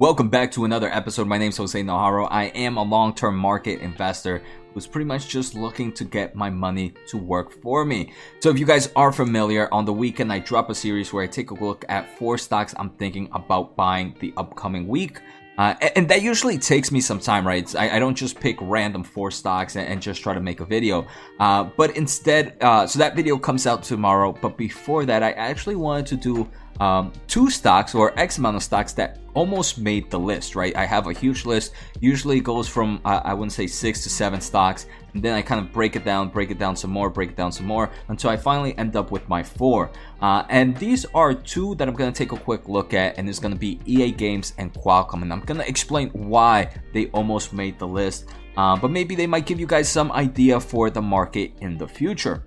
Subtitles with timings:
[0.00, 1.28] Welcome back to another episode.
[1.28, 2.26] My name is Jose Najarro.
[2.28, 6.50] I am a long term market investor who's pretty much just looking to get my
[6.50, 8.12] money to work for me.
[8.40, 11.28] So, if you guys are familiar, on the weekend I drop a series where I
[11.28, 15.20] take a look at four stocks I'm thinking about buying the upcoming week.
[15.58, 17.72] Uh, and that usually takes me some time, right?
[17.76, 20.64] I, I, don't just pick random four stocks and, and just try to make a
[20.64, 21.06] video.
[21.38, 24.32] Uh, but instead, uh, so that video comes out tomorrow.
[24.32, 26.50] But before that, I actually wanted to do
[26.80, 30.74] um, two stocks or X amount of stocks that almost made the list, right?
[30.76, 31.72] I have a huge list.
[32.00, 35.42] Usually it goes from uh, I wouldn't say six to seven stocks, and then I
[35.42, 37.90] kind of break it down, break it down some more, break it down some more
[38.08, 39.90] until I finally end up with my four.
[40.20, 43.38] Uh, and these are two that I'm gonna take a quick look at, and it's
[43.38, 47.86] gonna be EA Games and Qualcomm, and I'm gonna explain why they almost made the
[47.86, 48.26] list.
[48.56, 51.88] Uh, but maybe they might give you guys some idea for the market in the
[51.88, 52.44] future.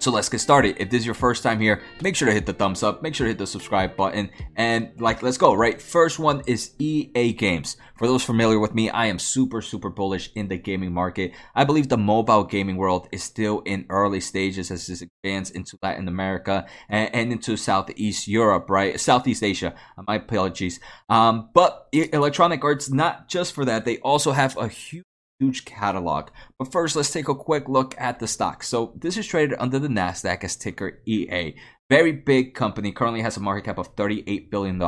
[0.00, 0.76] So let's get started.
[0.78, 3.16] If this is your first time here, make sure to hit the thumbs up, make
[3.16, 5.82] sure to hit the subscribe button, and like, let's go, right?
[5.82, 7.76] First one is EA Games.
[7.96, 11.32] For those familiar with me, I am super, super bullish in the gaming market.
[11.52, 15.76] I believe the mobile gaming world is still in early stages as this expands into
[15.82, 19.00] Latin America and, and into Southeast Europe, right?
[19.00, 19.74] Southeast Asia.
[20.06, 20.78] My apologies.
[21.08, 25.04] Um, but Electronic Arts, not just for that, they also have a huge
[25.38, 26.30] huge catalog.
[26.58, 28.62] But first, let's take a quick look at the stock.
[28.62, 31.54] So this is traded under the Nasdaq as ticker EA.
[31.90, 34.78] Very big company, currently has a market cap of $38 billion,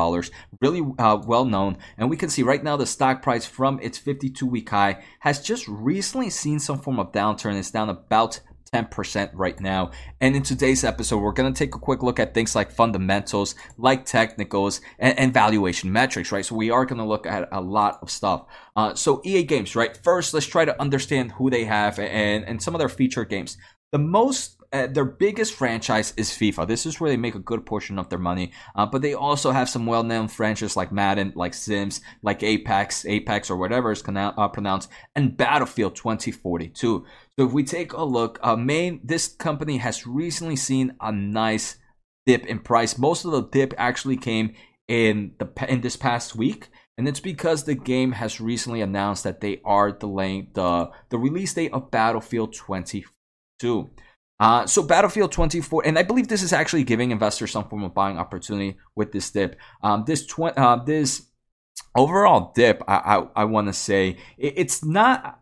[0.60, 1.78] really uh, well known.
[1.96, 5.40] And we can see right now the stock price from its 52 week high has
[5.40, 7.58] just recently seen some form of downturn.
[7.58, 8.40] It's down about
[8.74, 9.90] 10% right now.
[10.20, 13.54] And in today's episode, we're going to take a quick look at things like fundamentals,
[13.76, 16.44] like technicals, and, and valuation metrics, right?
[16.44, 18.46] So we are going to look at a lot of stuff.
[18.76, 19.96] Uh, so EA Games, right?
[19.96, 23.56] First, let's try to understand who they have and, and some of their featured games.
[23.90, 26.66] The most uh, their biggest franchise is FIFA.
[26.68, 28.52] This is where they make a good portion of their money.
[28.76, 33.50] Uh, but they also have some well-known franchises like Madden, like Sims, like Apex, Apex
[33.50, 37.04] or whatever is uh, pronounced, and Battlefield 2042.
[37.38, 41.78] So if we take a look, uh, main this company has recently seen a nice
[42.26, 42.96] dip in price.
[42.96, 44.54] Most of the dip actually came
[44.86, 46.68] in the in this past week.
[46.96, 51.54] And it's because the game has recently announced that they are delaying the, the release
[51.54, 53.90] date of Battlefield 2042.
[54.40, 57.92] Uh, so Battlefield 24, and I believe this is actually giving investors some form of
[57.92, 59.56] buying opportunity with this dip.
[59.82, 61.26] Um, this tw- uh, this
[61.94, 65.40] overall dip, I I, I want to say it, it's not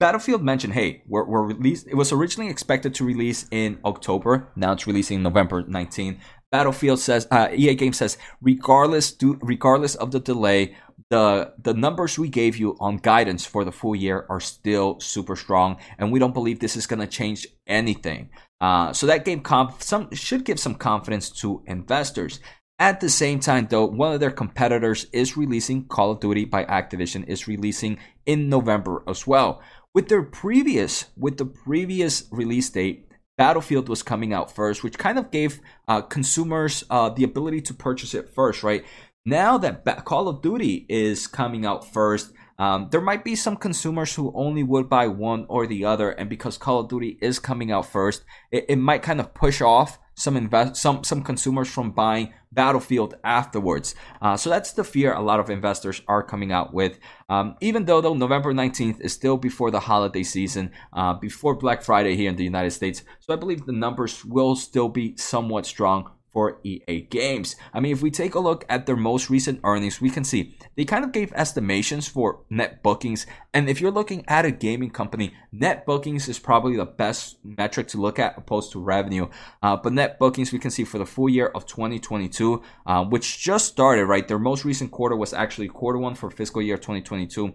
[0.00, 1.88] Battlefield mentioned, hey, we're, we're released.
[1.88, 4.48] It was originally expected to release in October.
[4.54, 6.20] Now it's releasing November 19.
[6.50, 10.76] Battlefield says, uh, EA Game says, regardless, do, regardless of the delay,
[11.10, 15.36] the the numbers we gave you on guidance for the full year are still super
[15.36, 18.30] strong, and we don't believe this is going to change anything.
[18.60, 22.40] Uh, so that gave comp- some should give some confidence to investors.
[22.80, 26.64] At the same time, though, one of their competitors is releasing Call of Duty by
[26.64, 29.62] Activision is releasing in November as well.
[29.94, 33.07] With their previous with the previous release date,
[33.38, 37.74] Battlefield was coming out first, which kind of gave uh, consumers uh, the ability to
[37.74, 38.84] purchase it first, right?
[39.24, 43.56] Now that ba- Call of Duty is coming out first, um, there might be some
[43.56, 47.38] consumers who only would buy one or the other, and because Call of Duty is
[47.38, 51.68] coming out first, it, it might kind of push off some invest some some consumers
[51.68, 53.94] from buying Battlefield afterwards.
[54.22, 56.98] Uh, so that's the fear a lot of investors are coming out with.
[57.28, 61.82] Um, even though though November 19th is still before the holiday season, uh, before Black
[61.82, 65.66] Friday here in the United States, so I believe the numbers will still be somewhat
[65.66, 67.56] strong for EA Games.
[67.72, 70.56] I mean, if we take a look at their most recent earnings, we can see
[70.76, 73.26] they kind of gave estimations for net bookings.
[73.54, 77.88] And if you're looking at a gaming company, net bookings is probably the best metric
[77.88, 79.28] to look at opposed to revenue.
[79.62, 83.38] Uh, but net bookings, we can see for the full year of 2022, uh, which
[83.38, 84.28] just started, right?
[84.28, 87.54] Their most recent quarter was actually quarter one for fiscal year 2022.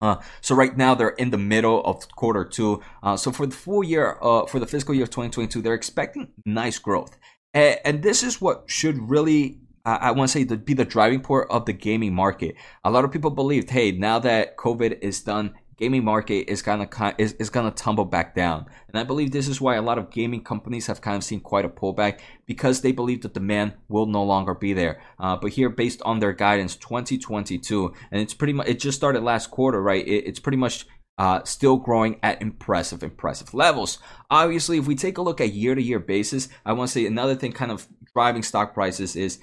[0.00, 2.82] Uh, so right now they're in the middle of quarter two.
[3.02, 6.32] Uh, so for the full year, uh, for the fiscal year of 2022, they're expecting
[6.44, 7.16] nice growth.
[7.56, 11.20] And, and this is what should really I, want to say to be the driving
[11.20, 12.56] port of the gaming market.
[12.84, 16.88] A lot of people believed, hey, now that COVID is done, gaming market is gonna
[17.18, 18.66] is, is gonna tumble back down.
[18.88, 21.40] And I believe this is why a lot of gaming companies have kind of seen
[21.40, 25.00] quite a pullback because they believe the demand will no longer be there.
[25.18, 29.22] Uh, but here, based on their guidance, 2022, and it's pretty much it just started
[29.22, 30.06] last quarter, right?
[30.06, 30.86] It, it's pretty much
[31.18, 33.98] uh, still growing at impressive, impressive levels.
[34.30, 37.06] Obviously, if we take a look at year to year basis, I want to say
[37.06, 39.38] another thing kind of driving stock prices is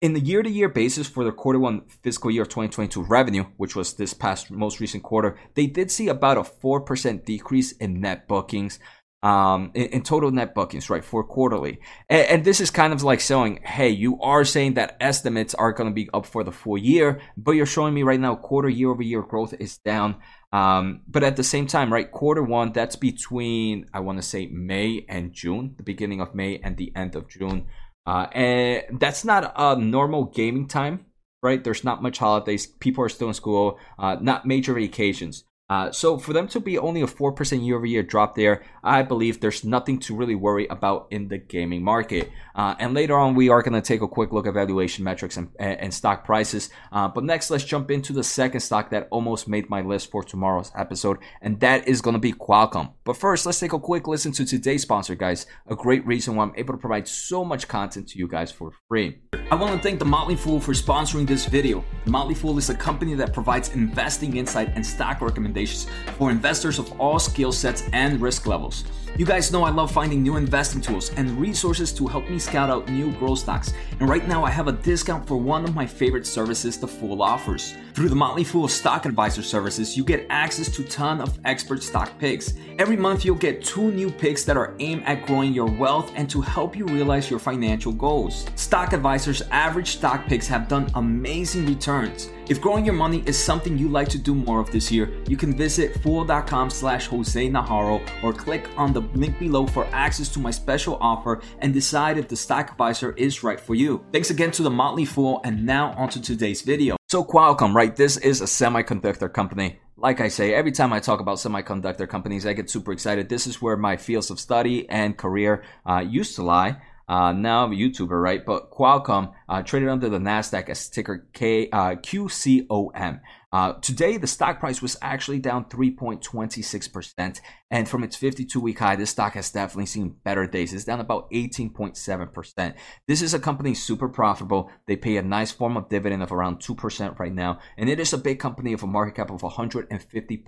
[0.00, 3.44] in the year to year basis for the quarter one fiscal year of 2022 revenue,
[3.56, 8.00] which was this past most recent quarter, they did see about a 4% decrease in
[8.00, 8.78] net bookings.
[9.22, 11.80] Um, in, in, total net bookings, right, for quarterly.
[12.08, 15.72] And, and, this is kind of like showing, hey, you are saying that estimates are
[15.72, 18.68] going to be up for the full year, but you're showing me right now quarter
[18.68, 20.16] year over year growth is down.
[20.52, 24.46] Um, but at the same time, right, quarter one, that's between, I want to say
[24.46, 27.66] May and June, the beginning of May and the end of June.
[28.06, 31.04] Uh, and that's not a normal gaming time,
[31.42, 31.62] right?
[31.62, 32.66] There's not much holidays.
[32.66, 35.44] People are still in school, uh, not major vacations.
[35.70, 39.02] Uh, so for them to be only a 4% year over year drop there, I
[39.02, 42.28] believe there's nothing to really worry about in the gaming market.
[42.56, 45.36] Uh, and later on, we are going to take a quick look at valuation metrics
[45.36, 46.70] and, and stock prices.
[46.90, 50.24] Uh, but next, let's jump into the second stock that almost made my list for
[50.24, 52.94] tomorrow's episode, and that is going to be Qualcomm.
[53.04, 55.46] But first, let's take a quick listen to today's sponsor, guys.
[55.68, 58.72] A great reason why I'm able to provide so much content to you guys for
[58.88, 59.20] free.
[59.52, 61.84] I want to thank The Motley Fool for sponsoring this video.
[62.04, 65.86] The Motley Fool is a company that provides investing insight and stock recommendations recommendations
[66.16, 68.84] for investors of all skill sets and risk levels.
[69.16, 72.70] You guys know I love finding new investing tools and resources to help me scout
[72.70, 73.72] out new growth stocks.
[73.98, 77.22] And right now I have a discount for one of my favorite services the Fool
[77.22, 77.74] offers.
[77.92, 82.16] Through the Motley Fool Stock Advisor services, you get access to ton of expert stock
[82.18, 82.54] picks.
[82.78, 86.30] Every month you'll get two new picks that are aimed at growing your wealth and
[86.30, 88.46] to help you realize your financial goals.
[88.54, 92.30] Stock Advisor's average stock picks have done amazing returns.
[92.48, 95.36] If growing your money is something you like to do more of this year, you
[95.36, 100.38] can visit fool.com slash Jose Najarro or click on the link below for access to
[100.38, 104.04] my special offer and decide if the stock advisor is right for you.
[104.12, 106.96] Thanks again to the Motley Fool and now onto today's video.
[107.08, 107.94] So Qualcomm, right?
[107.94, 109.80] This is a semiconductor company.
[109.96, 113.28] Like I say, every time I talk about semiconductor companies, I get super excited.
[113.28, 116.80] This is where my fields of study and career uh, used to lie.
[117.10, 118.46] Uh, now I'm a YouTuber, right?
[118.46, 123.20] But Qualcomm uh, traded under the Nasdaq as ticker K uh, QCOM.
[123.52, 127.40] Uh, today, the stock price was actually down 3.26%.
[127.68, 130.72] And from its 52 week high, this stock has definitely seen better days.
[130.72, 132.74] It's down about 18.7%.
[133.08, 134.70] This is a company super profitable.
[134.86, 137.58] They pay a nice form of dividend of around 2% right now.
[137.76, 140.44] And it is a big company of a market cap of 150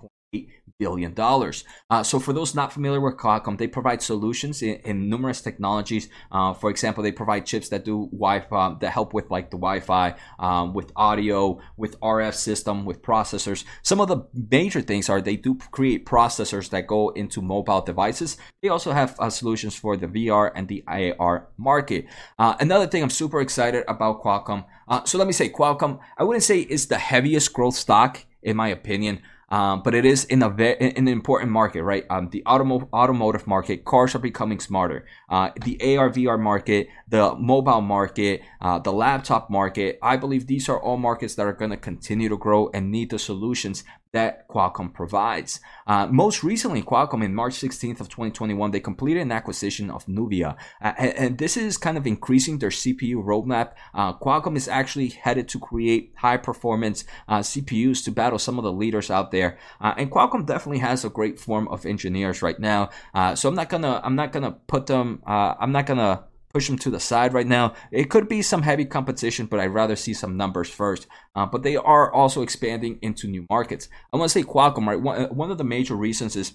[0.79, 1.63] billion dollars.
[1.89, 6.09] Uh, so for those not familiar with Qualcomm, they provide solutions in, in numerous technologies.
[6.31, 10.15] Uh, for example, they provide chips that do Wi-Fi that help with like the Wi-Fi,
[10.39, 13.63] um, with audio, with RF system, with processors.
[13.81, 18.37] Some of the major things are they do create processors that go into mobile devices.
[18.61, 22.07] They also have uh, solutions for the VR and the AR market.
[22.39, 24.65] Uh, another thing I'm super excited about Qualcomm.
[24.87, 25.99] Uh, so let me say Qualcomm.
[26.17, 29.21] I wouldn't say is the heaviest growth stock in my opinion.
[29.53, 32.05] Um, but it is in a ve- in an important market, right?
[32.09, 35.05] Um, the automo- automotive market, cars are becoming smarter.
[35.29, 39.99] Uh, the AR VR market, the mobile market, uh, the laptop market.
[40.01, 43.11] I believe these are all markets that are going to continue to grow and need
[43.11, 43.83] the solutions
[44.13, 45.59] that Qualcomm provides.
[45.85, 50.55] Uh, most recently, Qualcomm in March 16th of 2021, they completed an acquisition of Nuvia,
[50.81, 53.73] uh, and, and, this is kind of increasing their CPU roadmap.
[53.93, 58.63] Uh, Qualcomm is actually headed to create high performance uh, CPUs to battle some of
[58.63, 62.59] the leaders out there, uh, and Qualcomm definitely has a great form of engineers right
[62.59, 62.89] now.
[63.13, 66.77] Uh, so I'm not gonna I'm not gonna put them I'm not gonna push them
[66.77, 67.73] to the side right now.
[67.91, 71.07] It could be some heavy competition, but I'd rather see some numbers first.
[71.35, 73.89] Uh, but they are also expanding into new markets.
[74.13, 75.01] I want to say Qualcomm, right?
[75.01, 76.53] One, one of the major reasons is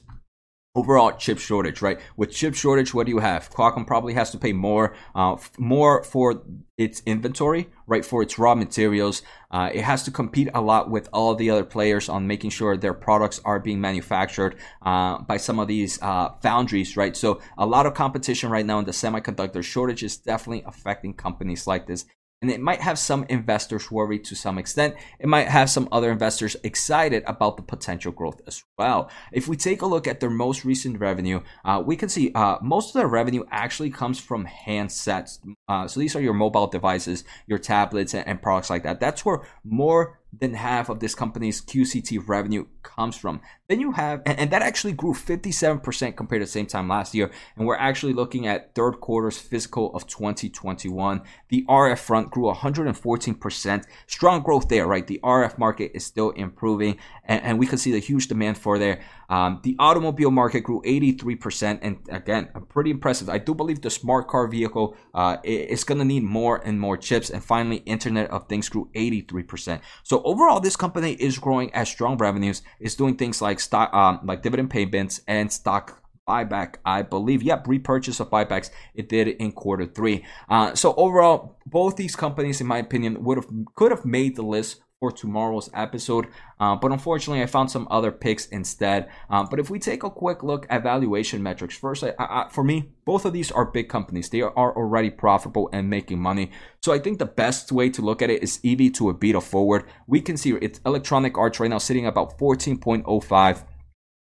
[0.74, 1.98] overall chip shortage, right?
[2.16, 3.50] With chip shortage, what do you have?
[3.50, 6.42] Qualcomm probably has to pay more, uh, more for
[6.76, 8.04] its inventory, right?
[8.04, 11.64] For its raw materials, uh, it has to compete a lot with all the other
[11.64, 16.28] players on making sure their products are being manufactured uh, by some of these uh,
[16.42, 17.16] foundries, right?
[17.16, 21.66] So a lot of competition right now in the semiconductor shortage is definitely affecting companies
[21.66, 22.04] like this
[22.40, 24.94] and it might have some investors worried to some extent.
[25.18, 29.10] It might have some other investors excited about the potential growth as well.
[29.32, 32.58] If we take a look at their most recent revenue, uh, we can see uh,
[32.62, 35.38] most of their revenue actually comes from handsets.
[35.66, 39.00] Uh, so these are your mobile devices, your tablets, and, and products like that.
[39.00, 43.40] That's where more than half of this company's QCT revenue comes from.
[43.68, 47.30] Then you have, and, that actually grew 57% compared to the same time last year.
[47.56, 51.22] And we're actually looking at third quarter's fiscal of 2021.
[51.48, 53.84] The RF front grew 114%.
[54.06, 55.06] Strong growth there, right?
[55.06, 58.78] The RF market is still improving, and, and we can see the huge demand for
[58.78, 59.00] there.
[59.28, 63.28] Um, the automobile market grew 83%, and again, pretty impressive.
[63.28, 66.96] I do believe the smart car vehicle uh, is going to need more and more
[66.96, 67.28] chips.
[67.28, 69.80] And finally, Internet of Things grew 83%.
[70.02, 72.62] So overall, this company is growing at strong revenues.
[72.80, 77.42] It's doing things like stock, um, like dividend payments and stock buyback, I believe.
[77.42, 78.70] Yep, repurchase of buybacks.
[78.94, 80.24] It did in quarter three.
[80.48, 84.42] Uh, so overall, both these companies, in my opinion, would have could have made the
[84.42, 86.26] list for tomorrow's episode.
[86.58, 89.08] Uh, but unfortunately, I found some other picks instead.
[89.30, 92.64] Um, but if we take a quick look at valuation metrics, first, I, I, for
[92.64, 94.28] me, both of these are big companies.
[94.28, 96.50] They are already profitable and making money.
[96.82, 99.84] So I think the best way to look at it is EV to EBITDA forward.
[100.06, 103.64] We can see it's Electronic Arts right now sitting about 14.05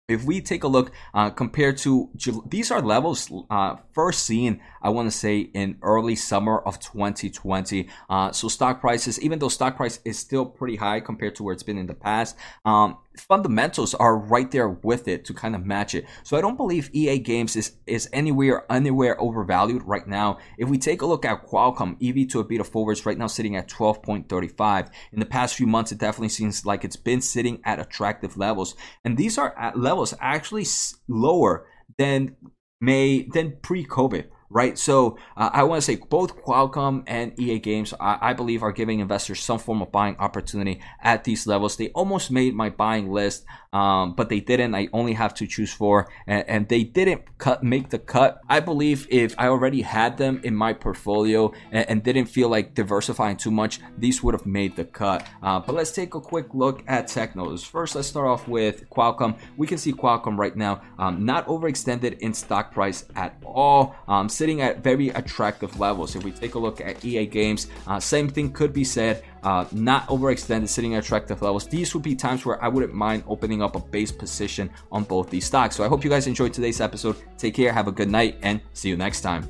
[0.08, 2.08] if we take a look uh, compared to
[2.46, 7.88] these are levels uh, first seen i want to say in early summer of 2020
[8.08, 11.52] uh, so stock prices even though stock price is still pretty high compared to where
[11.52, 15.64] it's been in the past um, fundamentals are right there with it to kind of
[15.64, 16.06] match it.
[16.23, 20.38] So I don't believe EA Games is is anywhere anywhere overvalued right now.
[20.58, 23.68] If we take a look at Qualcomm, EV to EBITDA forwards right now sitting at
[23.68, 24.90] 12.35.
[25.12, 28.75] In the past few months, it definitely seems like it's been sitting at attractive levels,
[29.04, 30.66] and these are at levels actually
[31.08, 31.66] lower
[31.99, 32.37] than
[32.80, 34.79] May than pre-COVID right?
[34.79, 38.73] So uh, I want to say both Qualcomm and EA Games, I, I, believe, are
[38.73, 41.76] giving investors some form of buying opportunity at these levels.
[41.76, 44.75] They almost made my buying list, um, but they didn't.
[44.75, 48.41] I only have to choose four, and, and, they didn't cut make the cut.
[48.49, 52.75] I believe if I already had them in my portfolio and, and didn't feel like
[52.75, 55.26] diversifying too much, these would have made the cut.
[55.43, 57.65] Uh, but let's take a quick look at Technos.
[57.65, 59.38] First, let's start off with Qualcomm.
[59.57, 63.95] We can see Qualcomm right now um, not overextended in stock price at all.
[64.09, 66.14] Um, sitting at very attractive levels.
[66.14, 69.25] If we take a look at EA Games, uh, same thing could be said.
[69.43, 71.66] Uh, not overextended, sitting at attractive levels.
[71.66, 75.31] These would be times where I wouldn't mind opening up a base position on both
[75.31, 75.76] these stocks.
[75.76, 77.16] So I hope you guys enjoyed today's episode.
[77.38, 79.49] Take care, have a good night, and see you next time.